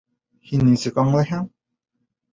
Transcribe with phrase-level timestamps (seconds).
[0.51, 1.47] Һин нисек аңламайһың?